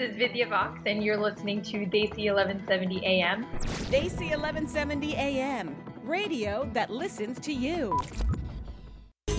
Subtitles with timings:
[0.00, 3.44] is Vidya Vox, and you're listening to Desi 1170 AM.
[3.90, 7.98] Desi 1170 AM, radio that listens to you.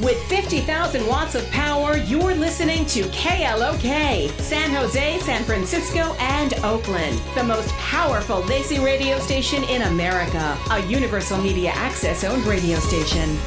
[0.01, 7.19] With 50,000 watts of power, you're listening to KLOK, San Jose, San Francisco, and Oakland.
[7.33, 10.57] The most powerful Desi radio station in America.
[10.71, 13.37] A Universal Media Access owned radio station.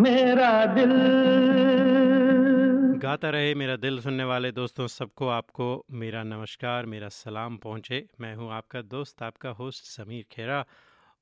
[0.00, 0.92] मेरा दिल।
[3.02, 8.34] गाता रहे मेरा दिल सुनने वाले दोस्तों, सबको आपको मेरा नमस्कार, मेरा सलाम पहुँचे। मैं
[8.34, 10.64] हूँ आपका दोस्त, आपका होस्ट समीर खेरा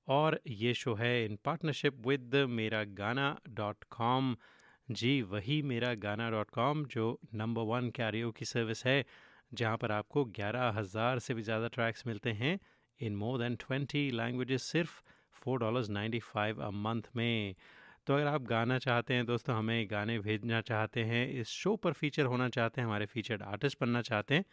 [0.08, 4.36] और ये शो है इन पार्टनरशिप विद मेरा गाना डॉट कॉम
[4.88, 9.04] जी, वही मेरा गाना डॉट कॉम जो नंबर वन कैरियो की सर्विस है,
[9.52, 12.58] जहाँ पर आपको ग्यारह हज़ार से भी ज़्यादा ट्रैक्स मिलते हैं
[13.00, 15.00] in more than twenty languages सिर्फ़
[15.34, 17.54] four dollars ninety five a month में।
[18.08, 21.92] तो अगर आप गाना चाहते हैं दोस्तों, हमें गाने भेजना चाहते हैं, इस शो पर
[21.92, 24.44] फीचर होना चाहते हैं, हमारे फीचर्ड आर्टिस्ट बनना चाहते हैं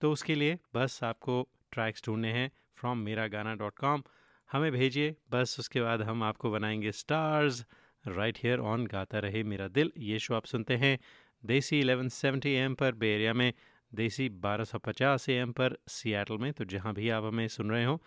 [0.00, 1.36] तो उसके लिए बस आपको
[1.72, 4.02] ट्रैक्स ढूँढने हैं फ्रॉम मेरा गाना डॉट कॉम
[4.50, 7.64] हमें भेजिए, बस उसके बाद हम आपको बनाएँगे स्टार्स
[8.04, 10.98] राइट हेयर ऑन गाता रहे मेरा दिल। ये शो आप सुनते हैं
[11.42, 13.52] देसी 1170 एम पर बे एरिया में,
[13.94, 18.02] देसी 1250 एम पर सियाटल में तो जहाँ भी आप हमें सुन रहे हो,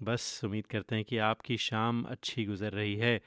[0.00, 3.20] बस उम्मीद करते हैं कि आपकी शाम अच्छी गुजर रही है।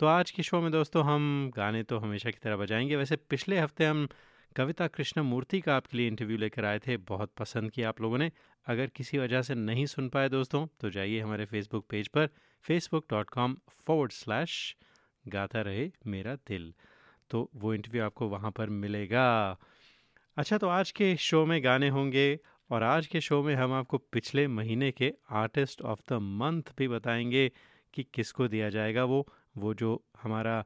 [0.00, 3.58] तो आज के शो में दोस्तों हम गाने तो हमेशा की तरह बजाएँगे। वैसे पिछले
[3.58, 4.08] हफ़्ते हम
[4.56, 8.18] कविता कृष्ण मूर्ति का आपके लिए इंटरव्यू लेकर आए थे, बहुत पसंद किया आप लोगों
[8.18, 8.30] ने।
[8.66, 12.28] अगर किसी वजह से नहीं सुन पाए दोस्तों तो जाइए हमारे फेसबुक पेज पर
[12.64, 14.76] Facebook dot com forward slash
[15.28, 16.72] Gaata Rahe Mera दिल।
[17.30, 19.58] तो वो इंटरव्यू आपको वहाँ पर मिलेगा।
[20.36, 22.38] अच्छा तो आज के शो में गाने होंगे
[22.70, 26.88] और आज के शो में हम आपको पिछले महीने के आर्टिस्ट ऑफ़ द मंथ भी
[26.88, 27.50] बताएँगे
[27.94, 30.64] कि किसको दिया जाएगा वो। वो जो हमारा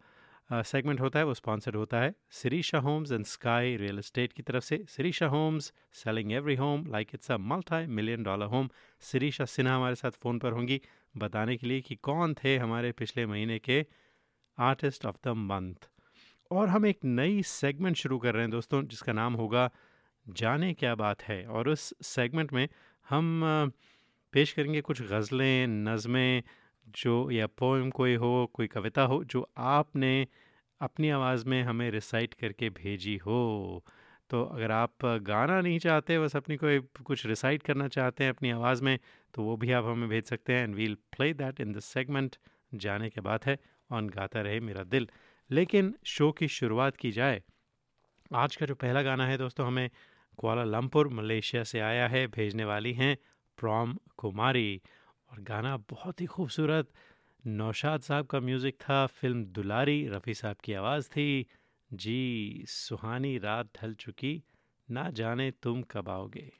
[0.51, 4.65] सेगमेंट होता है, वो स्पॉन्सर्ड होता है Sirisha Homes and Sky Real Estate की तरफ़
[4.65, 8.69] से। Sirisha Homes selling every home like it's a multi million dollar home
[9.03, 10.81] Sirisha Sinha हमारे साथ फ़ोन पर होंगी
[11.15, 13.85] बताने के लिए कि कौन थे हमारे पिछले महीने के
[14.59, 15.89] आर्टिस्ट ऑफ़ द मंथ
[16.51, 19.71] और हम एक नई सेगमेंट शुरू कर रहे हैं दोस्तों, जिसका नाम होगा
[20.27, 22.69] जाने क्या बात है। और उस सेगमेंट में
[23.07, 23.43] हम
[24.35, 26.43] पेश करेंगे कुछ गज़लें, नज़में
[26.97, 30.27] जो या पोएम कोई हो, कोई कविता हो, जो आपने
[30.81, 33.85] अपनी आवाज़ में हमें रिसाइट करके भेजी हो।
[34.31, 38.51] तो अगर आप गाना नहीं चाहते, बस अपनी कोई कुछ रिसाइट करना चाहते हैं अपनी
[38.51, 38.99] आवाज़ में
[39.35, 42.37] तो वो भी आप हमें भेज सकते हैं and we'll play that in the segment
[42.75, 43.59] जाने के बाद है
[43.91, 45.09] ऑन गाता रहे मेरा दिल।
[45.51, 47.43] लेकिन शो की शुरुआत की जाए।
[48.35, 49.91] आज का जो पहला गाना है दोस्तों, हमें
[50.37, 53.19] कुआला लमपुर मलेशिया से आया है, भेजने वाली हैं
[53.57, 54.83] प्रॉम कुमारी
[55.31, 56.89] और गाना बहुत ही खूबसूरत।
[57.47, 61.47] नौशाद साहब का म्यूज़िक था, फ़िल्म दुलारी, रफ़ी साहब की आवाज़ थी।
[61.93, 64.43] जी, सुहानी रात ढल चुकी,
[64.91, 66.58] ना जाने तुम कब आओगे।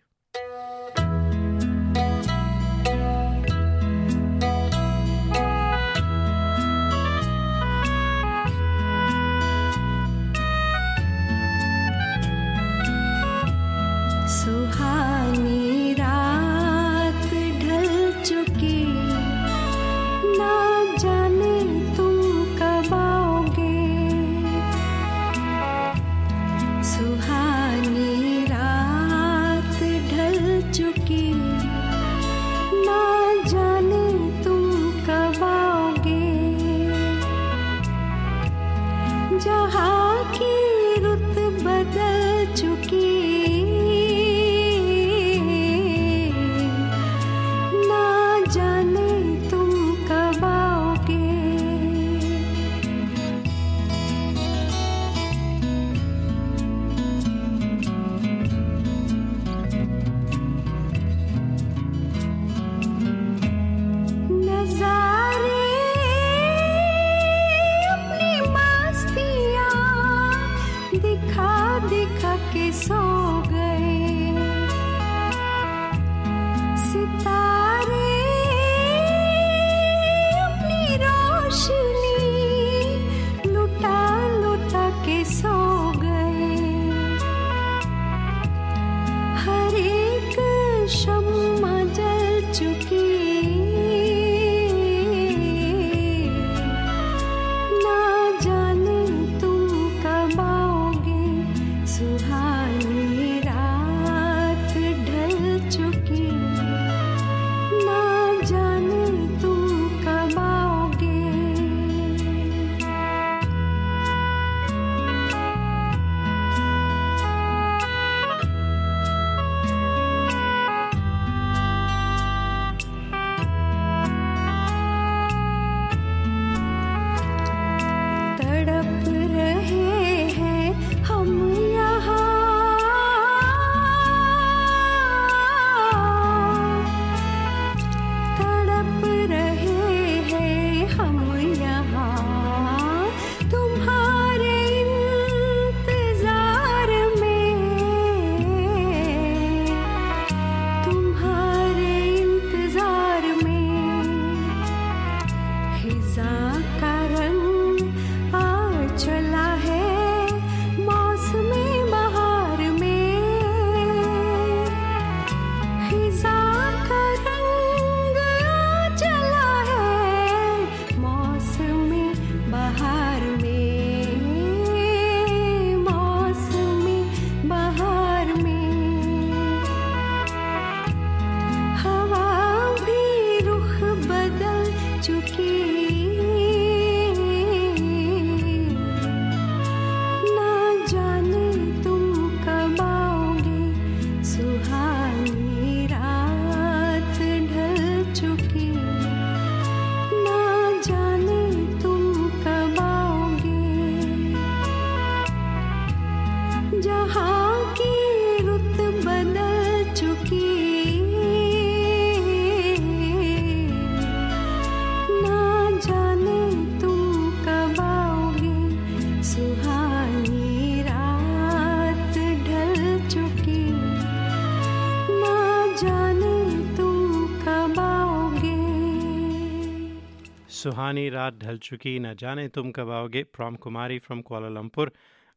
[230.89, 234.91] सुहानी रात ढल चुकी न जाने तुम कब आओगे। फ्रॉम कुमारी फ्रॉम कोलालमपुर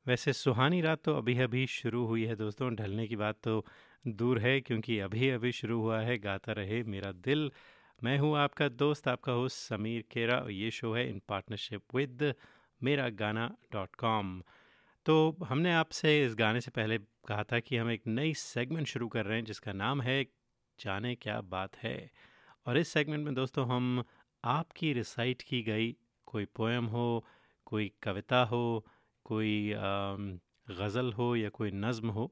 [0.06, 3.66] वैसे सुहानी रात तो अभी अभी शुरू हुई है दोस्तों, ढलने की बात तो
[4.06, 7.52] दूर है, क्योंकि अभी अभी शुरू हुआ है, गाता रहे मेरा दिल।
[8.00, 12.34] मैं हूँ आपका दोस्त, आपका होस्ट समीर केरा, और ये शो है इन पार्टनरशिप विद
[12.82, 14.42] मेरा गाना डॉट कॉम
[15.06, 19.08] तो हमने आपसे इस गाने से पहले कहा था कि हम एक नई सेगमेंट शुरू
[19.10, 20.24] कर रहे हैं, जिसका नाम है
[20.80, 21.98] जाने क्या बात है।
[22.68, 24.04] और इस सेगमेंट में दोस्तों हम
[24.44, 25.96] आपकी रिसाइट की गई
[26.28, 27.26] कोई पोएम हो,
[27.66, 28.86] कोई कविता हो,
[29.26, 29.74] कोई
[30.70, 32.32] गज़ल हो या कोई नज़म हो,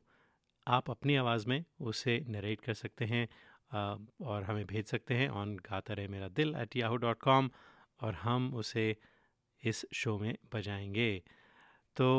[0.68, 3.28] आप अपनी आवाज़ में उसे नरेट कर सकते हैं
[4.26, 7.50] और हमें भेज सकते हैं ऑन गाता रहे मेरा दिल एट याहू डॉट कॉम
[8.02, 8.96] और हम उसे
[9.64, 11.12] इस शो में बजाएँगे।
[11.98, 12.10] तो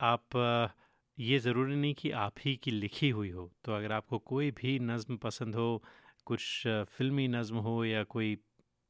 [0.00, 0.72] आप,
[1.18, 4.78] ये ज़रूरी नहीं कि आप ही की लिखी हुई हो तो अगर आपको कोई भी
[4.78, 5.82] नज़म पसंद हो
[6.26, 8.36] कुछ फ़िल्मी नज़म हो या कोई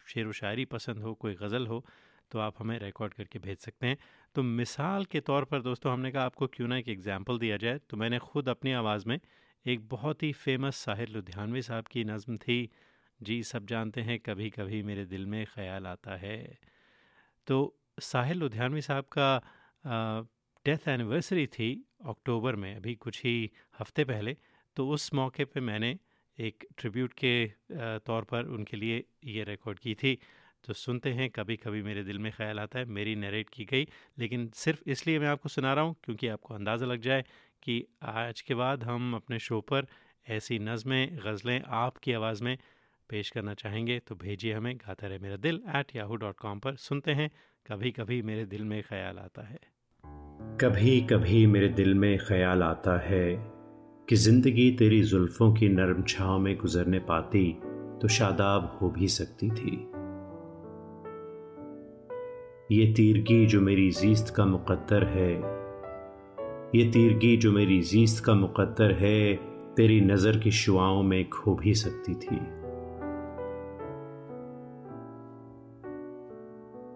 [0.06, 1.84] शेर व शायरी पसंद हो, कोई गज़ल हो
[2.30, 3.96] तो आप हमें रिकॉर्ड करके भेज सकते हैं।
[4.34, 7.78] तो मिसाल के तौर पर दोस्तों, हमने कहा आपको क्यों ना एक एग्ज़ाम्पल दिया जाए।
[7.90, 9.18] तो मैंने ख़ुद अपनी आवाज़ में
[9.66, 12.58] एक बहुत ही फ़ेमस साहिर लुधियानवी साहब की नज़म थी।
[13.20, 16.38] जी, सब जानते हैं कभी कभी मेरे दिल में ख़्याल आता है।
[17.46, 19.28] तो साहिर लुधियानवी साहब का
[20.64, 21.70] डेथ एनिवर्सरी थी
[22.06, 23.50] अक्टूबर में, अभी कुछ ही
[23.80, 24.36] हफ़्ते पहले।
[24.76, 25.96] तो उस मौके पे मैंने
[26.38, 27.46] एक ट्रिब्यूट के
[28.06, 30.18] तौर पर उनके लिए ये रिकॉर्ड की थी।
[30.64, 33.86] तो सुनते हैं कभी कभी मेरे दिल में ख्याल आता है, मेरी नरेट की गई।
[34.18, 37.24] लेकिन सिर्फ़ इसलिए मैं आपको सुना रहा हूँ, क्योंकि आपको अंदाज़ा लग जाए
[37.62, 39.86] कि आज के बाद हम अपने शो पर
[40.26, 42.56] ऐसी नज़में, गज़लें आपकी आवाज़ में
[43.10, 46.76] पेश करना चाहेंगे तो भेजिए हमें, गाता रहे मेरा दिल एट याहू डॉट कॉम पर
[46.76, 47.30] सुनते हैं।
[47.66, 49.58] कभी कभी मेरे दिल में ख्याल आता है।
[50.60, 53.55] कभी कभी मेरे दिल में ख्याल आता है।
[54.08, 57.58] कि ज़िंदगी तेरी जुल्फों की नरम छाव में गुजरने पाती
[58.02, 59.72] तो शादाब हो भी सकती थी।
[62.72, 65.32] ये तीरगी जो मेरी जीस्त का मुकद्दर है,
[66.74, 69.34] ये तीरगी जो मेरी जीस्त का मुकद्दर है,
[69.76, 72.36] तेरी नज़र की शुआओं में खो भी सकती थी।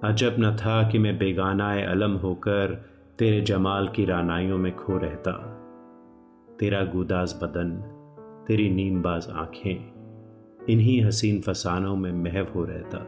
[0.09, 2.75] अजब न था कि मैं बेगाना अलम होकर
[3.19, 5.60] तेरे जमाल की रानाइयों में खो रहता।
[6.61, 7.71] तेरा गुदाज बदन,
[8.49, 9.93] तेरी नीमबाज आँखें,
[10.69, 12.99] इन्हीं हसीन फसानों में महव हो रहता।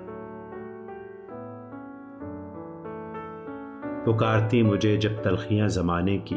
[4.04, 6.36] पुकारती मुझे जब तलखियाँ जमाने की,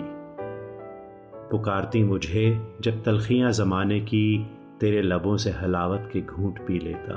[1.51, 7.15] पुकारती मुझे जब तलखियाँ जमाने की, तेरे लबों से हलावत के घूंट पी लेता।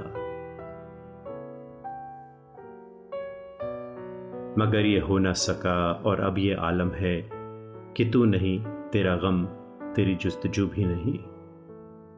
[4.64, 7.30] मगर ये हो न सका और अब ये आलम है
[7.96, 9.48] कि तू नहीं, तेरा गम
[9.98, 11.18] तेरी जस्तजू भी नहीं।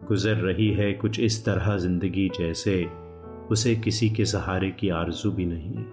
[0.08, 2.84] गुजर रही है कुछ इस तरह ज़िंदगी जैसे,
[3.50, 5.84] उसे किसी के सहारे की आरज़ू भी नहीं।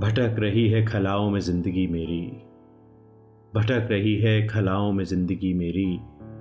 [0.00, 2.26] भटक रही है खलाओं में ज़िंदगी मेरी।
[3.54, 6.00] भटक रही है खलाओं में ज़िंदगी मेरी।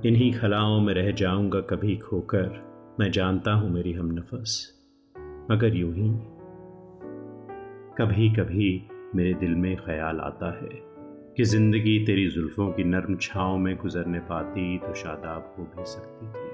[0.10, 2.50] इन्हीं खलाओं में रह जाऊँगा कभी खोकर।
[3.00, 4.74] मैं जानता हूँ मेरी हम नफस,
[5.51, 6.10] मगर यूँ ही।
[7.98, 10.93] कभी कभी मेरे दिल में ख्याल आता है।
[11.38, 16.28] कि ज़िंदगी तेरी जुल्फों की नरम छाओं में गुजरने पाती तो शादाब हो भी सकती
[16.34, 16.52] थी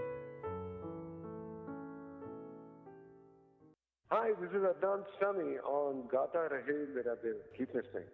[4.11, 7.35] Hi, this is Adnan Sami on Gata Rahe Mera Dil.
[7.57, 8.07] Keep listening.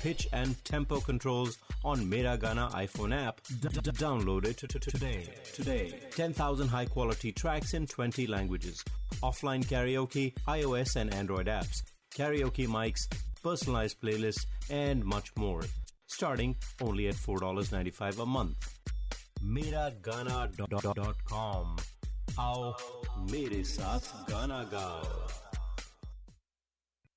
[0.01, 3.40] pitch and tempo controls on Mera Gana iPhone app.
[3.60, 5.28] D- d- download it t- t- today.
[5.54, 6.00] Today.
[6.10, 8.82] 10,000 high quality tracks in 20 languages.
[9.22, 11.82] Offline karaoke, iOS and Android apps,
[12.14, 13.06] karaoke mics,
[13.42, 15.62] personalized playlists, and much more.
[16.06, 18.56] Starting only at $4.95 a month.
[20.46, 21.76] MeraGana.com.
[22.40, 22.64] आओ
[23.32, 25.49] मेरे साथ गाना गाओ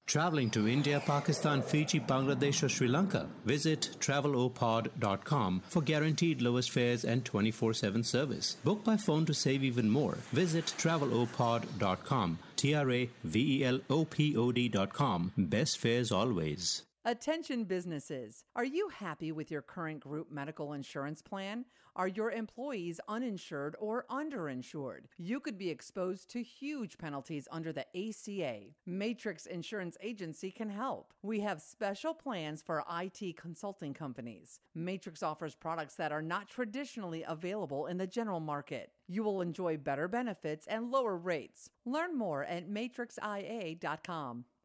[0.06, 3.26] Traveling to India, Pakistan, Fiji, Bangladesh, or Sri Lanka?
[3.46, 8.56] Visit travelopod.com for guaranteed lowest fares and 24 7 service.
[8.64, 10.14] Book by phone to save even more.
[10.32, 12.38] Visit travelopod.com.
[12.56, 15.32] T R A V E L O P O D.com.
[15.36, 16.82] Best fares always.
[17.06, 18.44] Attention businesses.
[18.56, 21.66] Are you happy with your current group medical insurance plan?
[21.96, 25.04] Are your employees uninsured or underinsured?
[25.16, 28.62] You could be exposed to huge penalties under the ACA.
[28.84, 31.12] Matrix Insurance Agency can help.
[31.22, 34.58] We have special plans for IT consulting companies.
[34.74, 38.90] Matrix offers products that are not traditionally available in the general market.
[39.06, 41.70] You will enjoy better benefits and lower rates.
[41.84, 44.46] Learn more at matrixia.com.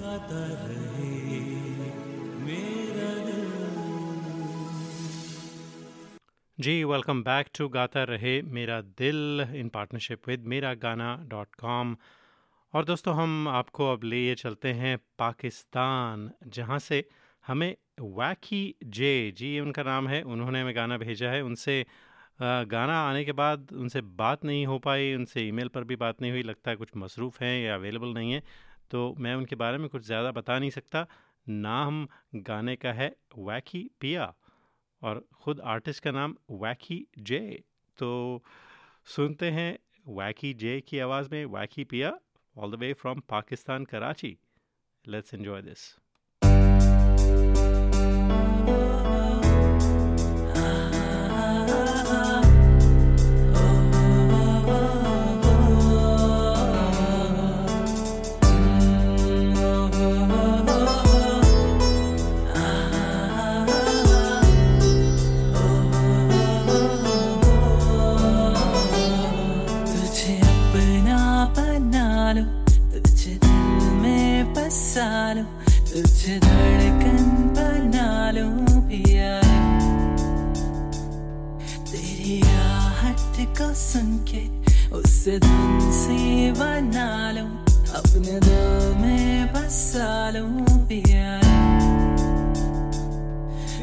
[0.00, 1.38] गाता रहे
[2.44, 3.08] मेरा
[6.58, 11.96] जी welcome back to गाता रहे मेरा दिल in partnership with मेरा गाना dot com
[12.74, 17.04] और दोस्तों, हम आपको अब लिए चलते हैं पाकिस्तान, जहाँ से
[17.44, 21.84] हमें वैकी जे, जी उनका नाम है, उन्होंने हमें गाना भेजा है। उनसे
[22.42, 26.32] गाना आने के बाद उनसे बात नहीं हो पाई, उनसे ईमेल पर भी बात नहीं
[26.32, 28.42] हुई, लगता है कुछ मसरूफ़ हैं या अवेलेबल नहीं है।
[28.90, 31.06] तो मैं उनके बारे में कुछ ज़्यादा बता नहीं सकता।
[31.46, 32.06] नाम
[32.36, 34.32] गाने का है वैकी पिया
[35.02, 37.40] और ख़ुद आर्टिस्ट का नाम वैकी जे।
[37.98, 38.42] तो
[39.06, 39.78] सुनते हैं
[40.08, 42.12] वैकी जे की आवाज़ में वैकी पिया
[42.56, 44.36] all the way from Pakistan, Karachi.
[45.04, 45.88] Let's enjoy this
[77.54, 79.40] बना लूँ पिया
[81.90, 83.66] तेरी आहट को
[84.98, 87.50] उससे धुन सी बना लूँ
[87.98, 91.40] अपने दिल में बसा लूँ पिया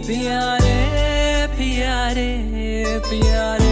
[0.08, 0.80] प्यारे
[1.58, 3.67] प्यारे प्यारे प्यारे।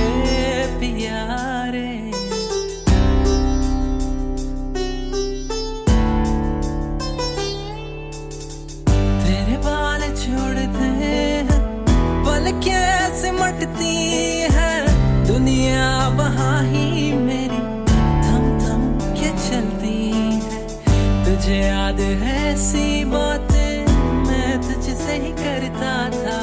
[22.55, 23.85] है सी बातें
[24.27, 26.39] मैं तुझसे ही करता था।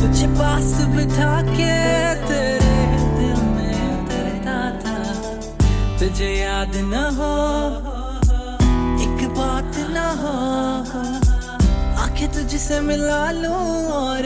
[0.00, 1.74] तुझे पास बिठा के
[2.24, 2.78] तेरे
[3.16, 4.96] दिल में उतरता था।
[6.00, 7.32] तुझे याद न हो,
[9.04, 10.34] एक बात न हो,
[12.02, 14.24] आँखें तुझसे मिला लूँ और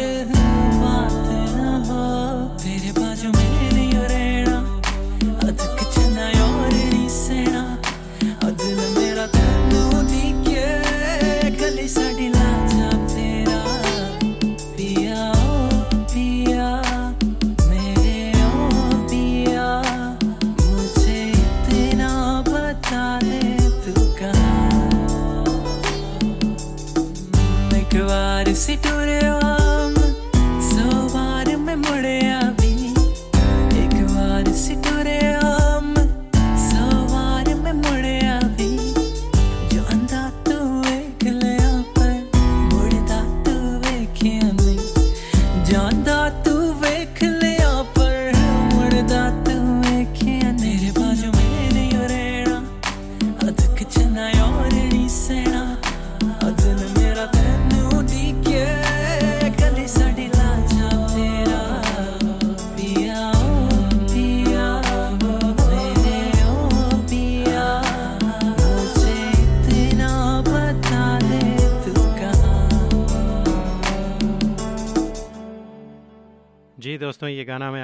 [11.88, 12.31] साठी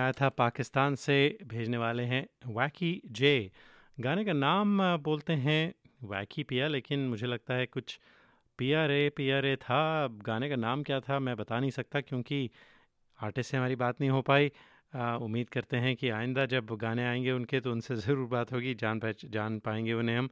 [0.09, 3.51] आया था पाकिस्तान से भेजने वाले हैं वैकी जे।
[3.99, 5.63] गाने का नाम बोलते हैं
[6.03, 7.99] वैकी पिया, लेकिन मुझे लगता है कुछ
[8.59, 9.81] पिया रे पिया रे था।
[10.27, 12.51] गाने का नाम क्या था मैं बता नहीं सकता, क्योंकि
[13.19, 14.51] आर्टिस्ट से हमारी बात नहीं हो पाई।
[15.21, 19.01] उम्मीद करते हैं कि आइंदा जब गाने आएँगे उनके तो उनसे ज़रूर बात होगी, जान
[19.01, 20.29] पहच, जान पाएँगे उन्हें हम।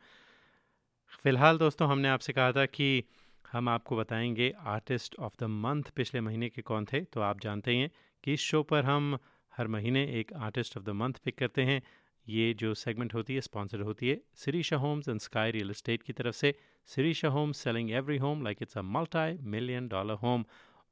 [1.23, 3.05] फ़िलहाल दोस्तों, हमने आपसे कहा था कि
[3.45, 7.71] हम आपको बताएँगे आर्टिस्ट ऑफ़ द मंथ पिछले महीने के कौन थे तो आप जानते
[7.71, 7.91] ही हैं
[8.25, 9.17] कि इस शो पर हम
[9.57, 11.83] हर महीने एक artist of the month pick करते हैं।
[12.27, 16.13] ये जो सेगमेंट होती है स्पॉन्सर होती है Sirisha Homes and Sky Real Estate की
[16.13, 16.55] तरफ़ से।
[16.87, 20.45] Sirisha Homes selling every home like it's a multi million dollar home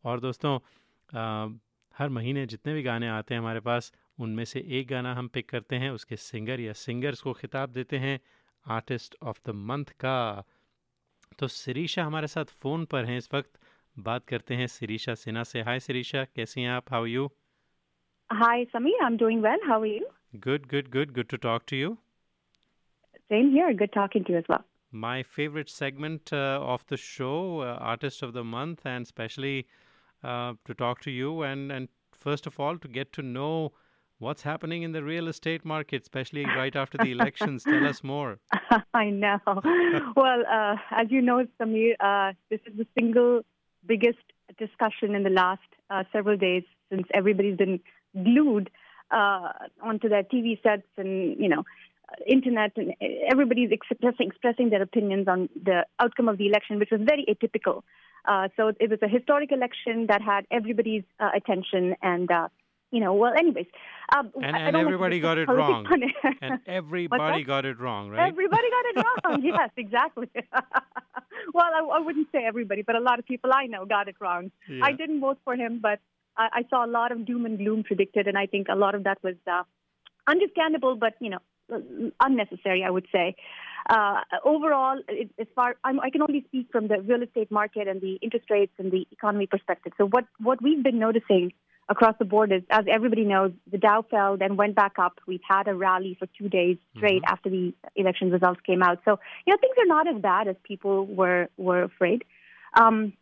[0.05, 0.59] और दोस्तों
[1.13, 1.49] आ,
[1.95, 5.49] हर महीने जितने भी गाने आते हैं हमारे पास उनमें से एक गाना हम पिक
[5.49, 8.19] करते हैं। उसके सिंगर या सिंगर्स को खिताब देते हैं
[8.67, 10.45] आर्टिस्ट ऑफ़ द मंथ का।
[11.39, 13.59] तो सिरीशा हमारे साथ फ़ोन पर हैं इस वक्त।
[13.99, 16.91] बात करते हैं सिरीशा सिन्हा से। हाय सिरीशा कैसी हैं आप?
[16.91, 17.31] How you
[18.31, 19.01] Hi, Samir.
[19.03, 19.59] I'm doing well.
[19.67, 20.07] How are you?
[20.41, 21.13] Good, good, good.
[21.13, 21.99] Good to talk to you.
[23.29, 23.73] Same here.
[23.73, 24.65] Good talking to you as well.
[24.91, 29.67] My favorite segment uh, of the show, uh, Artist of the Month, and especially
[30.23, 33.73] uh, to talk to you and, and first of all to get to know
[34.19, 37.65] what's happening in the real estate market, especially right after the elections.
[37.65, 38.39] Tell us more.
[38.95, 39.39] I know.
[40.17, 43.43] well, uh, as you know, Samir, uh, this is the single
[43.87, 44.19] biggest
[44.59, 45.61] discussion in the last
[45.91, 47.81] uh, several days since everybody's been
[48.23, 48.71] glued
[49.11, 51.65] uh, onto their TV sets and, you know,
[52.27, 52.95] internet and
[53.31, 57.83] everybody's expressing, expressing their opinions on the outcome of the election, which was very atypical.
[58.27, 62.49] Uh, so it was a historic election that had everybody's uh, attention and uh,
[62.95, 63.67] you know, well, anyways.
[64.17, 65.85] Um, and, and everybody got it wrong.
[66.41, 68.29] and everybody got it wrong, right?
[68.29, 69.43] Everybody got it wrong.
[69.43, 70.31] yes, exactly.
[71.53, 74.15] well, I, I, wouldn't say everybody, but a lot of people I know got it
[74.21, 74.53] wrong.
[74.69, 74.85] Yeah.
[74.85, 75.99] I didn't vote for him, but
[76.37, 78.95] I, I, saw a lot of doom and gloom predicted, and I think a lot
[78.95, 79.63] of that was uh,
[80.27, 82.85] understandable, but you know, unnecessary.
[82.85, 83.37] I would say.
[83.89, 87.87] Uh, overall, it, as far I'm, I can only speak from the real estate market
[87.87, 89.93] and the interest rates and the economy perspective.
[89.99, 91.53] So what what we've been noticing
[91.89, 95.21] across the board is, as everybody knows, the Dow fell, then went back up.
[95.27, 97.33] We've had a rally for two days straight mm-hmm.
[97.33, 99.01] after the election results came out.
[99.05, 102.25] So, you know, things are not as bad as people were were afraid.
[102.75, 103.13] Um,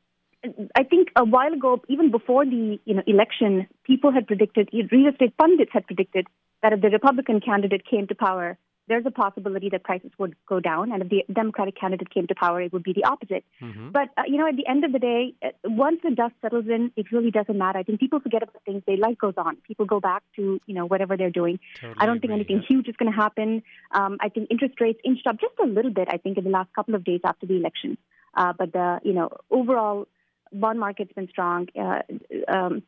[0.75, 5.09] I think a while ago, even before the you know election, people had predicted, real
[5.09, 6.27] estate pundits had predicted
[6.63, 10.59] that if the Republican candidate came to power, there's a possibility that prices would go
[10.59, 13.45] down, and if the Democratic candidate came to power, it would be the opposite.
[13.61, 13.91] Mm-hmm.
[13.91, 16.65] But uh, you know, at the end of the day, uh, once the dust settles
[16.69, 17.79] in, it really doesn't matter.
[17.79, 18.83] I think people forget about things.
[18.87, 19.57] Their life goes on.
[19.67, 21.61] People go back to you know whatever they're doing.
[21.81, 22.69] Totally I don't think anything yeah.
[22.69, 23.63] huge is going to happen.
[23.93, 26.09] Um, I think interest rates inched up just a little bit.
[26.11, 27.97] I think in the last couple of days after the election,
[28.35, 30.09] uh, but the you know overall
[30.53, 31.69] bond market's been strong.
[31.79, 32.01] Uh,
[32.49, 32.83] um,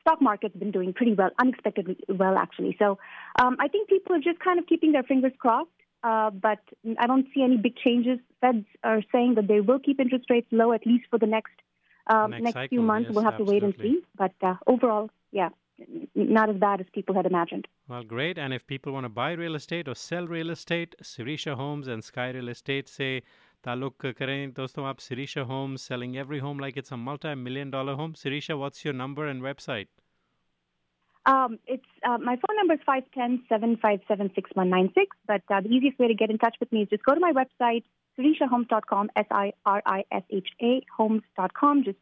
[0.00, 2.76] stock market's been doing pretty well, unexpectedly well, actually.
[2.78, 2.98] So
[3.40, 5.70] um, I think people are just kind of keeping their fingers crossed.
[6.02, 6.60] Uh, but
[6.98, 8.18] I don't see any big changes.
[8.40, 11.52] Feds are saying that they will keep interest rates low at least for the next
[12.06, 13.08] uh, next, next cycle, few months.
[13.08, 13.60] Yes, we'll have absolutely.
[13.60, 14.00] to wait and see.
[14.16, 15.50] But uh, overall, yeah,
[16.14, 17.66] not as bad as people had imagined.
[17.88, 18.38] Well, great.
[18.38, 22.02] And if people want to buy real estate or sell real estate, Sirisha Homes and
[22.02, 23.22] Sky Real Estate say
[23.65, 28.13] ताल्लुक करें दोस्तों आप Sirisha Homes selling every home like it's a multi-million dollar home.
[28.23, 29.87] Sirisha, what's your number and website?
[31.25, 34.91] Um, it's uh, my phone number is five ten seven five seven six one nine
[34.97, 35.17] six.
[35.27, 37.19] But uh, the easiest way to get in touch with me is just go to
[37.19, 37.83] my website,
[38.17, 41.83] sirishahomes.com, S-I-R-I-S-H-A, homes.com.
[41.83, 41.97] Just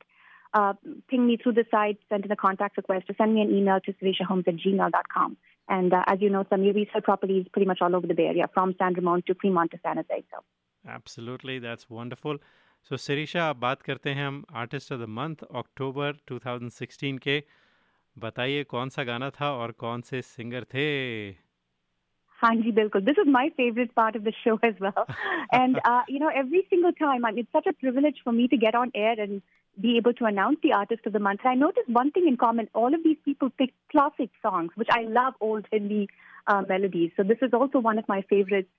[0.54, 0.74] uh,
[1.10, 3.80] ping me through the site, send in a contact request, or send me an email
[3.86, 5.38] to sirishahomes at gmail.com.
[5.70, 8.26] And uh, as you know, some we sell properties pretty much all over the Bay
[8.26, 10.26] Area, from San Ramon to Fremont to San Jose.
[10.30, 10.44] So.
[10.88, 12.40] Absolutely, that's wonderful.
[12.90, 17.42] So, Sirisha, आप बात करते हैं हम artist of the month अक्टूबर 2016 के
[18.16, 20.90] बताइए कौन सा गाना था और कौन से सिंगर थे
[22.40, 25.04] हाँ जी बिल्कुल this is my favourite part of the show as well
[25.54, 25.80] and
[26.12, 28.92] you know every single time I it's such a privilege for me to get on
[28.96, 29.42] air and
[29.78, 31.46] be able to announce the artist of the month.
[31.46, 32.68] I noticed one thing in common.
[32.76, 36.08] All of these people pick classic songs, which I love old Hindi
[36.48, 37.12] uh, melodies.
[37.18, 38.70] So this is also one of my favorites.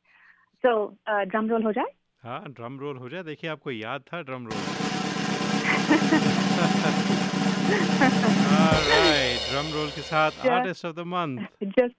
[0.64, 1.90] So uh, drum roll ho jaye?
[2.23, 4.57] हाँ drum roll हो जाए देखिए आपको याद था drum role
[9.51, 11.45] drum roll के साथ artist of the month
[11.77, 11.95] just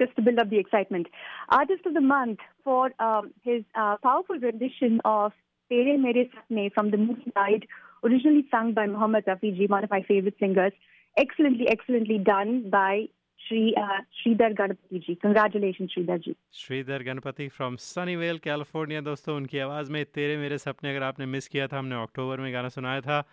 [0.00, 1.08] just to build up the excitement.
[1.56, 5.32] Artist of the month for um, his uh, powerful rendition of
[5.70, 7.66] Tere Mere Sapne from the movie Guide,
[8.04, 10.72] originally sung by Muhammad Rafi ji, one of my favorite singers.
[11.16, 13.08] Excellently, excellently done by
[13.47, 15.15] Shri uh, Sridhar Ganapati ji.
[15.15, 16.35] Congratulations, Sridhar ji.
[16.53, 19.01] Sridhar Ganapati from Sunnyvale, California.
[19.01, 22.53] दोस्तों उनकी आवाज़ में तेरे मेरे सपने अगर आपने miss किया था हमने अक्टूबर में
[22.53, 23.23] गाना सुनाया था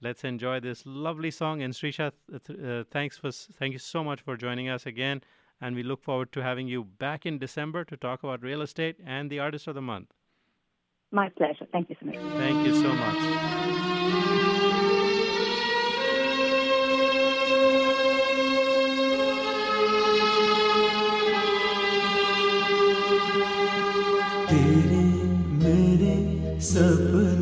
[0.00, 1.60] Let's enjoy this lovely song.
[1.60, 5.22] And Srisha, uh, thanks for thank you so much for joining us again.
[5.60, 8.96] And we look forward to having you back in December to talk about real estate
[9.04, 10.14] and the artist of the month.
[11.10, 11.66] My pleasure.
[11.72, 12.16] Thank you so much.
[12.36, 14.71] Thank you so much.
[26.72, 27.41] सपने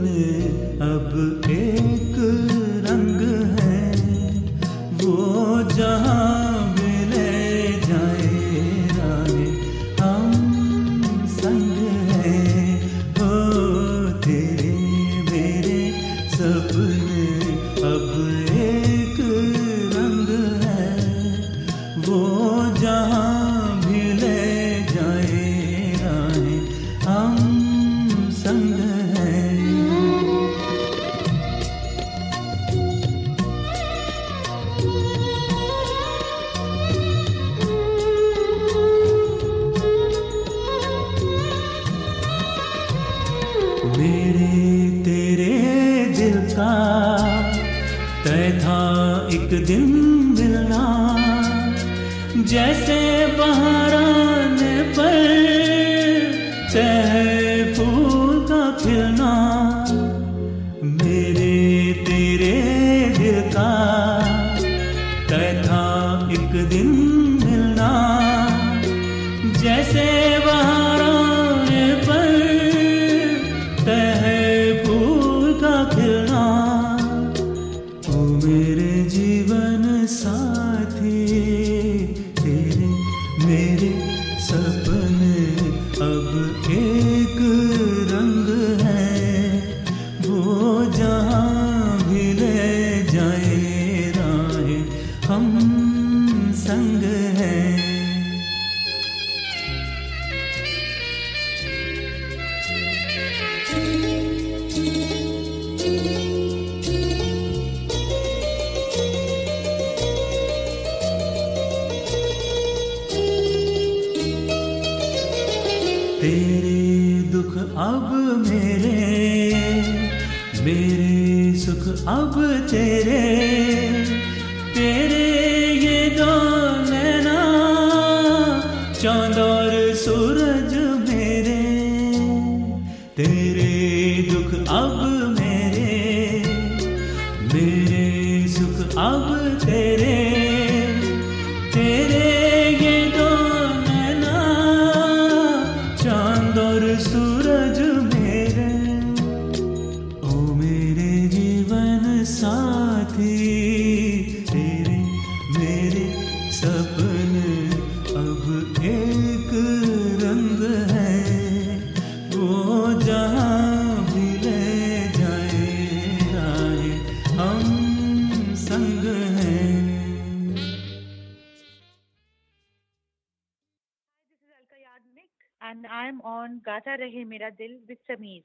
[177.50, 178.42] दिल with Sameer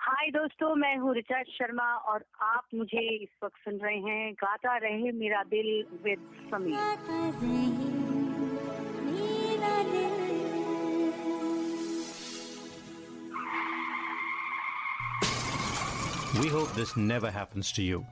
[0.00, 4.76] हाय दोस्तों मैं हूँ ऋचा शर्मा और आप मुझे इस वक्त सुन रहे हैं गाता
[4.84, 5.70] रहे मेरा दिल
[6.04, 6.18] with
[6.50, 6.76] Sameer
[16.38, 18.06] We hope this never happens to you.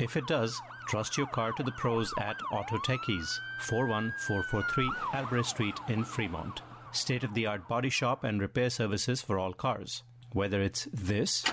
[0.00, 5.78] If it does, trust your car to the pros at Auto Techies, 41443 Albrecht Street
[5.88, 6.62] in Fremont.
[6.97, 10.03] State of the art body shop and repair services for all cars.
[10.33, 11.43] Whether it's this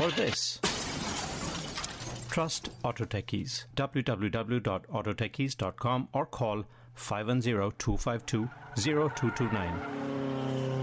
[0.00, 0.58] or this.
[2.30, 3.66] Trust Auto Techies.
[3.76, 10.82] www.autotechies.com or call 510 252 0229.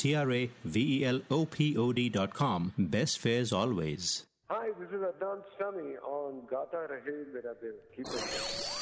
[0.00, 2.72] T R A V E L O P O D.com.
[2.78, 4.26] Best fares always.
[4.50, 7.76] Hi, this is Adnan Sami on Gata Rahe Mera Dil.
[7.94, 8.80] Keep it.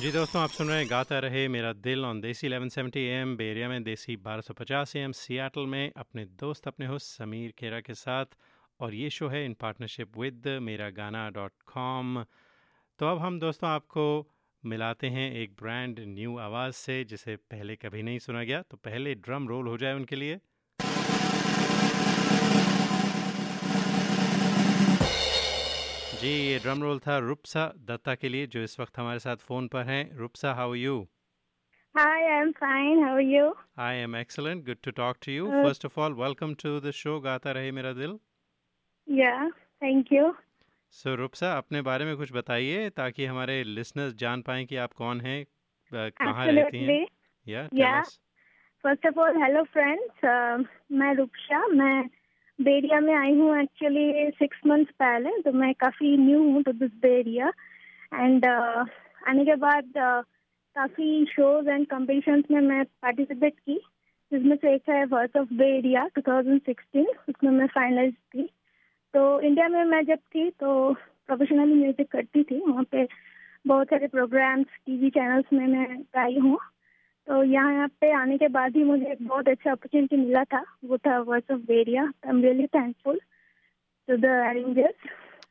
[0.00, 3.68] जी दोस्तों आप सुन रहे हैं गाता रहे मेरा दिल on देसी 1170 M बेरिया
[3.68, 8.36] में देसी 1250 एम सियाटल में अपने दोस्त अपने होस्ट समीर खेरा के साथ
[8.80, 12.22] और ये शो है इन पार्टनरशिप विद मेरा गाना डॉट कॉम
[12.98, 14.06] तो अब हम दोस्तों आपको
[14.66, 19.14] मिलाते हैं एक ब्रांड न्यू आवाज़ से जिसे पहले कभी नहीं सुना गया। तो पहले
[19.14, 20.40] ड्रम रोल हो जाए उनके लिए।
[26.20, 29.68] जी ये ड्रम रोल था रुपसा दत्ता के लिए जो इस वक्त हमारे साथ फ़ोन
[29.68, 31.08] पर हैं। Rupsa how you
[31.98, 32.98] Hi, I'm fine.
[33.04, 33.46] How are you?
[33.78, 36.90] I am excellent good to talk to you Uh, first of all welcome to the
[36.90, 38.18] show Gaata Rahe Mera दिल।
[39.08, 39.48] Yeah,
[39.82, 40.28] thank you.
[40.92, 45.20] सो रुपसा अपने बारे में कुछ बताइए ताकि हमारे listeners जान पाएँ कि आप कौन
[45.20, 45.46] हैं
[45.94, 47.06] कहाँ रहती हैं।
[47.74, 48.02] या
[49.06, 50.24] of all, hello friends.
[50.24, 52.10] Uh, मैं रूपशा मैं
[52.60, 56.90] बेरिया में आई हूँ एक्चुअली सिक्स मंथ्स पहले तो मैं काफ़ी न्यू हूँ टू दिस
[56.90, 57.48] बेरिया।
[58.14, 58.46] एंड
[59.28, 60.28] आने के बाद uh,
[60.76, 63.80] काफ़ी शोज़ एंड कॉम्पिटिशन्स में मैं पार्टिसिपेट की
[64.32, 68.50] जिसमें से एक है वर्स ऑफ़ बेरिया 2016 उसमें मैं फाइनलिस्ट थी।
[69.14, 73.06] तो इंडिया में मैं जब थी तो प्रोफेशनली म्यूज़िक करती थी। वहाँ पे
[73.66, 76.58] बहुत सारे प्रोग्राम्स टीवी चैनल्स में मैं गाई हूँ।
[77.28, 80.64] तो यहाँ यहाँ पे आने के बाद ही मुझे एक बहुत अच्छा अपॉर्चुनिटी मिला था।
[80.84, 83.20] वो था voice of वेरिया I am really thankful
[84.08, 85.08] to the arrangers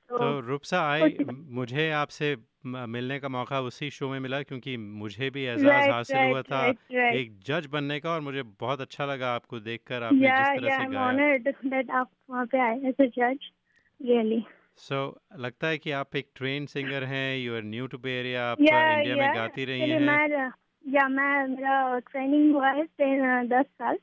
[0.10, 1.18] तो रूपसा आई
[1.60, 6.18] मुझे आपसे मिलने का मौका उसी शो में मिला क्योंकि मुझे भी एजाज Right, हासिल
[6.18, 7.16] right, हुआ था right.
[7.16, 10.70] एक जज बनने का और मुझे बहुत अच्छा लगा आपको देखकर आपने या जिस तरह
[10.70, 11.22] या से गाया।
[11.92, 13.50] आप वहाँ पे आए एज अ जज
[14.00, 14.44] रियली
[14.78, 15.00] सो
[15.38, 18.80] लगता है कि आप एक ट्रेन सिंगर हैं यू आर न्यू टू बेरिया आप या
[18.88, 20.20] इंडिया या में गाती रही हैं।
[20.86, 23.98] या मैं मेरा ट्रेनिंग हुआ है टेन दस साल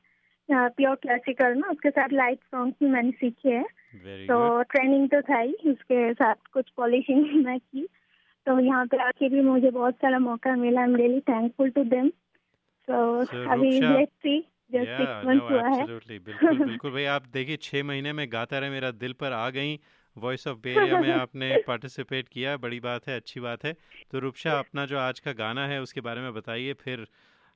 [0.49, 3.65] प्योर क्लासिकल में उसके साथ लाइट सॉन्ग भी मैंने सीखे हैं।
[4.29, 7.87] तो ट्रेनिंग तो था ही उसके साथ कुछ पॉलिशिंग मैं की।
[8.47, 11.83] तो यहाँ पे आके भी मुझे बहुत सारा मौका मिला। I am really thankful to
[11.83, 12.09] them
[12.87, 14.43] so अभी लेट्स सी
[15.67, 15.85] है।
[16.19, 19.79] बिल्कुल बिल्कुल। भाई आप देखिए छः महीने में गाता रहे मेरा दिल पर आ गई।
[20.17, 23.75] वॉइस ऑफ़ बेरिया में आपने पार्टिसिपेट किया बड़ी बात है अच्छी बात है।
[24.11, 27.07] तो रुपशा अपना जो आज का गाना है उसके बारे में बताइए। फिर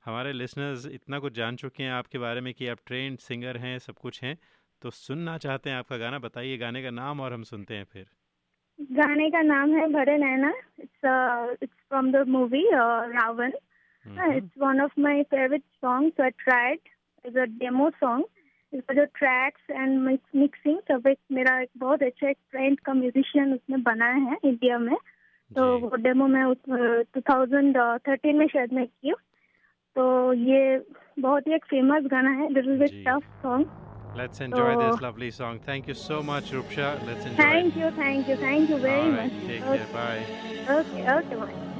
[0.06, 3.80] हमारे लिसनर्स इतना कुछ जान चुके हैं आपके बारे में कि आप ट्रेंड सिंगर हैं
[3.80, 4.38] सब कुछ हैं।
[4.82, 8.06] तो सुनना चाहते हैं आपका गाना बताइए गाने का नाम और हम सुनते हैं फिर।
[8.92, 13.52] गाने का नाम है भरे नैना। It's it's from the movie Raavan
[14.36, 16.80] it's one of my favourite songs I tried
[17.26, 18.26] is a demo song
[18.74, 20.00] इसका जो ट्रैक्स एंड
[20.36, 24.78] मिक्सिंग सब एक मेरा एक बहुत अच्छा एक फ्रेंड का म्यूजिशियन उसने बनाया है इंडिया
[24.80, 24.96] में।
[25.52, 26.58] तो वो डेमो मैं उस
[27.14, 29.14] टू थाउज़ेंड थर्टीन में शायद मैं की
[29.96, 30.62] तो ये
[31.20, 33.66] बहुत ही एक फ़ेमस गाना है। Little bit tough song
[34.16, 35.04] Let's enjoy so, this oh.
[35.04, 35.60] lovely song.
[35.60, 37.06] Thank you so much, Rupsha.
[37.06, 37.38] Let's enjoy.
[37.38, 39.32] Thank you, thank you, thank you very much.
[39.48, 39.78] Take okay.
[39.78, 39.94] care.
[39.94, 40.26] Bye.
[40.70, 41.71] Okay, okay, bye.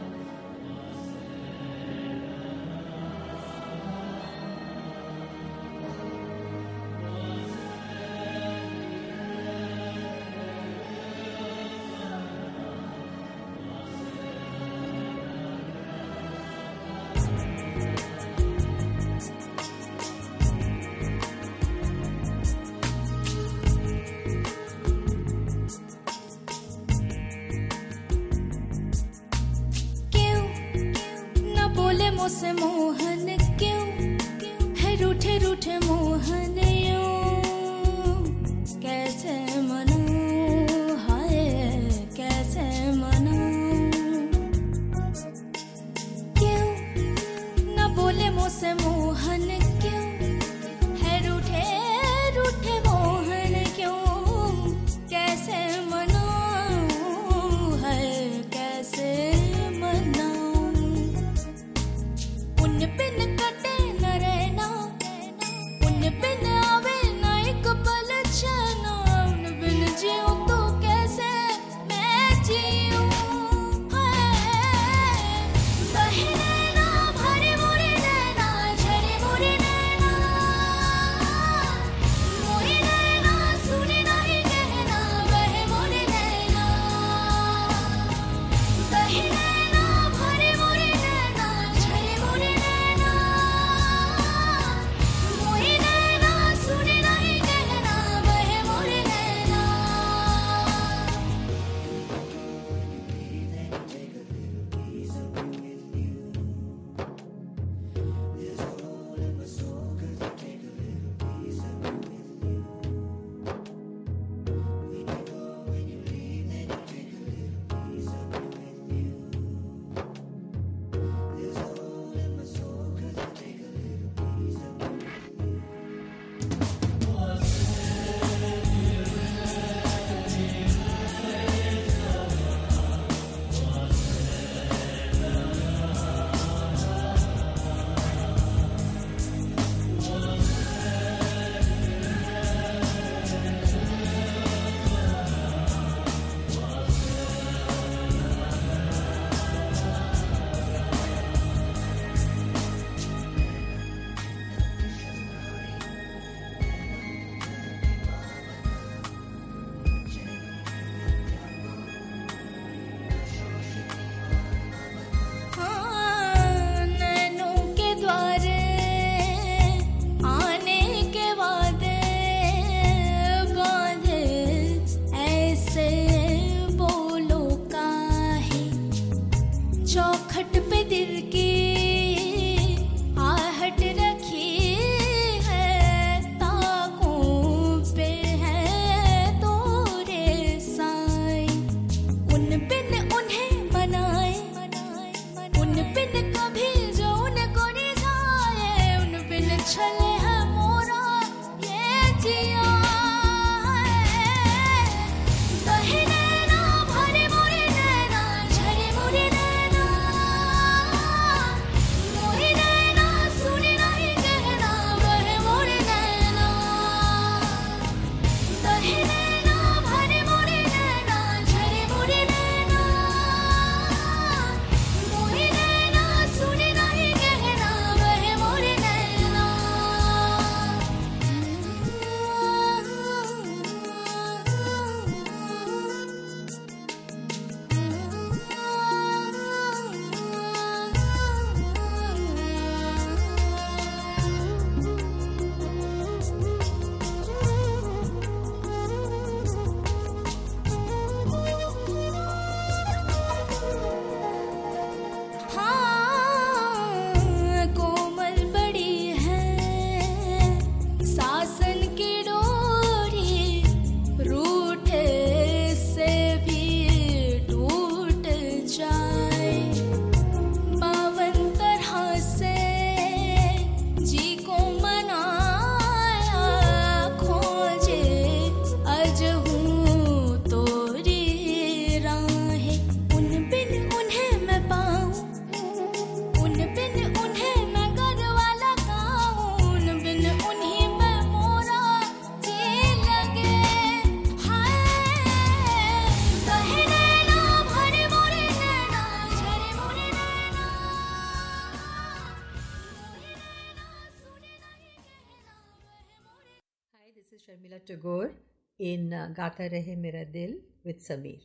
[307.72, 308.32] Sharmila Tagore
[308.80, 311.40] in uh, Gata Rahe Mera Dil with Sameer.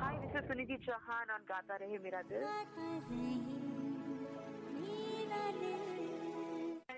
[0.00, 2.42] Hi, this is Suniti Chauhan on Gata Rahe Mera Dil.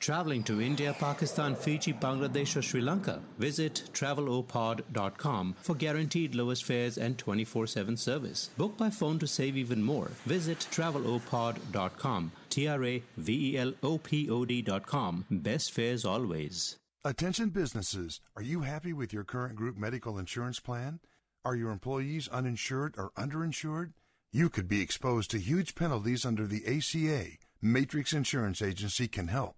[0.00, 3.20] Traveling to India, Pakistan, Fiji, Bangladesh, or Sri Lanka?
[3.38, 8.50] Visit travelopod.com for guaranteed lowest fares and 24 7 service.
[8.56, 10.08] Book by phone to save even more.
[10.24, 12.32] Visit travelopod.com.
[12.48, 15.24] T R A V E L O P O D.com.
[15.30, 16.76] Best fares always.
[17.04, 21.00] Attention businesses, are you happy with your current group medical insurance plan?
[21.44, 23.92] Are your employees uninsured or underinsured?
[24.32, 27.38] You could be exposed to huge penalties under the ACA.
[27.62, 29.57] Matrix Insurance Agency can help.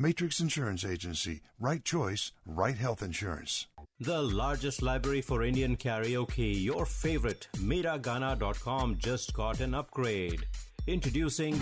[0.00, 1.40] Matrix Insurance Agency.
[1.58, 3.66] Right choice, right health insurance.
[3.98, 10.46] The largest library for Indian karaoke, your favorite, Miragana.com just got an upgrade.
[10.86, 11.60] Introducing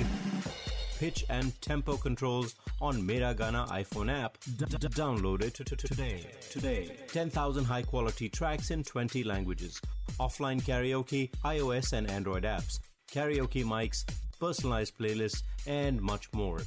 [0.98, 4.36] pitch and tempo controls on Miragana iPhone app.
[4.40, 6.26] Download it today.
[6.50, 6.94] Today.
[7.08, 9.80] 10,000 high quality tracks in 20 languages.
[10.20, 12.80] Offline karaoke, iOS and Android apps,
[13.10, 14.04] karaoke mics,
[14.38, 16.60] personalized playlists, and much more.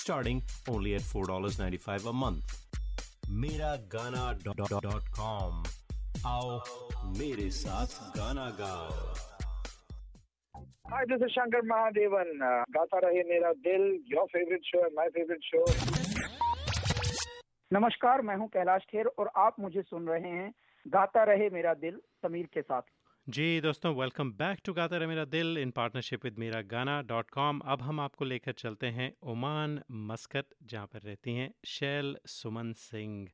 [0.00, 2.42] Starting only at $4.95 a month.
[3.42, 4.34] Miragana.com.
[6.26, 6.50] आओ
[7.18, 8.92] मेरे साथ गाना गाओ
[10.90, 12.28] Hi, this is Shankar Mahadevan.
[12.48, 15.64] Uh, Gata Rahe Mera Dil, your favorite show and my favorite show.
[17.70, 20.50] नमस्कार मैं हूँ कैलाश खेर और आप मुझे सुन रहे हैं
[20.86, 21.94] गाता रहे मेरा दिल
[22.26, 22.82] समीर के साथ
[23.26, 27.30] जी दोस्तों वेलकम बैक टू गाता रहे मेरा दिल इन पार्टनरशिप विद मेरा गाना डॉट
[27.30, 29.78] कॉम अब हम आपको लेकर चलते हैं ओमान
[30.10, 33.26] मस्कत, जहाँ पर रहती हैं शैल सुमन सिंह।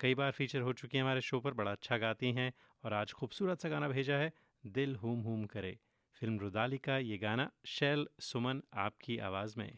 [0.00, 2.52] कई बार फीचर हो चुकी हैं हमारे शो पर, बड़ा अच्छा गाती हैं
[2.84, 4.32] और आज खूबसूरत सा गाना भेजा है,
[4.64, 5.76] दिल हुम हुम करे।
[6.20, 9.70] फ़िल्म रुदाली का ये गाना शैल सुमन आपकी आवाज़ में।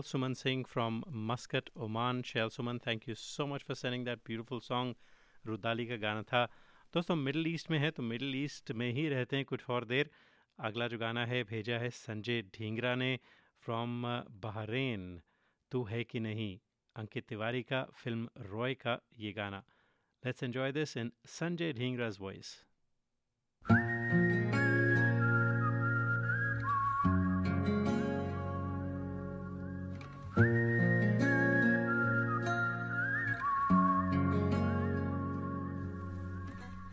[0.00, 2.22] Shell Suman Singh from Muscat, Oman.
[2.22, 4.94] Shell Suman, thank you so much for sending that beautiful song.
[5.46, 6.44] Rudali का गाना था
[6.94, 10.10] दोस्तों मिडल ईस्ट में है तो मिडल ईस्ट में ही रहते हैं कुछ और देर।
[10.58, 13.18] अगला जो गाना है भेजा है संजय ढींगरा ने
[13.64, 14.02] फ्रॉम
[14.44, 15.20] बहरेन
[15.72, 16.58] तू है कि नहीं?
[16.96, 19.62] अंकित तिवारी का फ़िल्म रॉय का ये गाना।
[20.22, 22.56] Let's enjoy this in Sanjay ढींगराज voice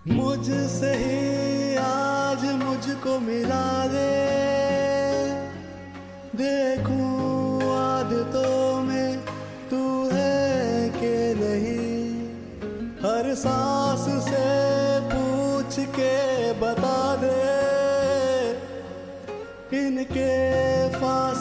[0.10, 4.16] मुझसे ही आज मुझको मिला दे।
[6.36, 9.20] देखूँ आदतों में
[9.70, 12.30] तू है के नहीं।
[13.00, 14.46] हर सांस से
[15.00, 17.58] पूछ के बता दे।
[19.88, 21.37] इनके फासलों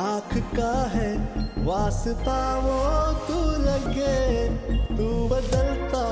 [0.00, 1.10] आँख का है
[1.64, 2.76] वास्ता वो
[3.26, 4.20] तू लगे।
[4.96, 6.04] तू बदलता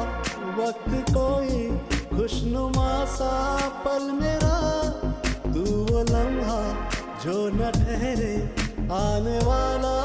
[0.58, 1.62] वक्त कोई
[2.10, 3.32] खुशनुमा सा
[3.84, 4.56] पल मेरा।
[5.46, 6.60] तू वो लम्हा
[7.24, 8.34] जो न ठहरे
[8.94, 9.96] आने वाला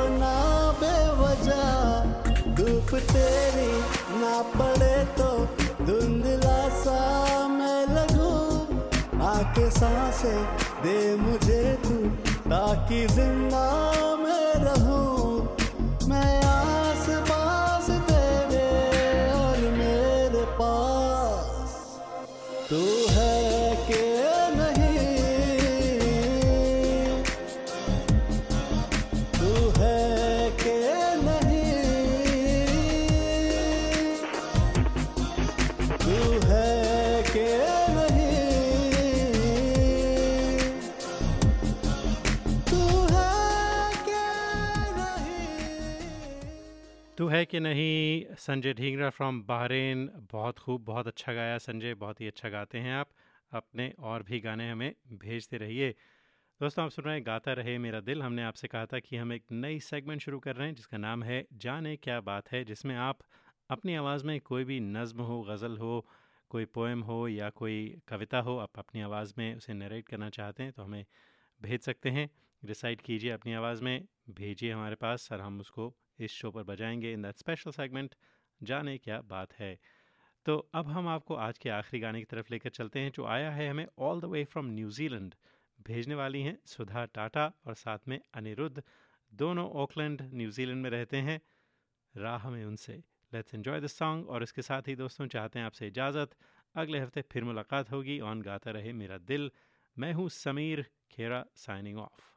[0.00, 0.34] होना
[0.80, 1.64] बेवजह,
[2.56, 3.72] धूप तेरी
[4.20, 5.28] ना पड़े तो
[5.84, 7.00] धुंधला सा
[7.48, 8.30] मैं लगू।
[9.26, 10.34] आके सांसे
[10.82, 11.96] दे मुझे तू,
[12.48, 13.66] ताकि ज़िंदा
[47.40, 48.34] है कि नहीं?
[48.34, 52.94] संजय ढींगरा फ्रॉम बहरेन बहुत खूब, बहुत अच्छा गाया संजय, बहुत ही अच्छा गाते हैं
[52.94, 53.10] आप।
[53.52, 55.90] अपने और भी गाने हमें भेजते रहिए।
[56.60, 59.32] दोस्तों, आप सुन रहे हैं गाता रहे मेरा दिल। हमने आपसे कहा था कि हम
[59.32, 62.96] एक नई सेगमेंट शुरू कर रहे हैं, जिसका नाम है जाने क्या बात है, जिसमें
[62.96, 63.18] आप
[63.70, 66.06] अपनी आवाज़ में कोई भी नज़म हो, गज़ल हो,
[66.50, 70.62] कोई पोएम हो या कोई कविता हो, आप अपनी आवाज़ में उसे नरेट करना चाहते
[70.62, 71.04] हैं तो हमें
[71.60, 72.30] भेज सकते हैं।
[72.64, 77.12] डिसाइड कीजिए अपनी आवाज़ में, भेजिए हमारे पास और हम उसको इस शो पर बजाएँगे
[77.12, 78.14] इन दैट स्पेशल सेगमेंट,
[78.62, 79.78] जाने क्या बात है।
[80.46, 83.50] तो अब हम आपको आज के आखिरी गाने की तरफ़ लेकर चलते हैं, जो आया
[83.50, 85.34] है हमें all the way from New Zealand
[85.86, 88.82] भेजने वाली हैं सुधा टाटा और साथ में अनिरुद्ध,
[89.34, 91.40] दोनों ऑकलैंड न्यूजीलैंड में रहते हैं।
[92.16, 92.92] राह में उनसे।
[93.32, 96.30] लेट्स एन्जॉय दिस सॉन्ग और इसके साथ ही दोस्तों चाहते हैं आपसे इजाज़त।
[96.74, 99.50] अगले हफ़्ते फिर मुलाकात होगी ऑन गाता रहे मेरा दिल।
[99.98, 102.29] मैं हूँ समीर खेरा साइनिंग ऑफ़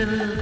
[0.00, 0.39] ayrılık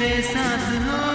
[0.00, 1.09] मेरे साथ हो।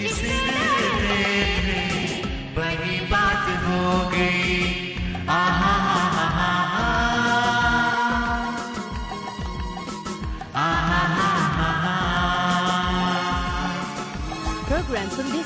[0.00, 0.39] she sees.